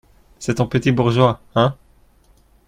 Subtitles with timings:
[0.39, 1.75] C'est ton petit bourgeois, hein?